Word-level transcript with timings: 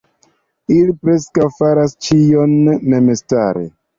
Ili 0.75 0.95
preskaŭ 1.01 1.45
faras 1.59 1.95
ĉion 2.07 2.51
memstare. 2.95 3.65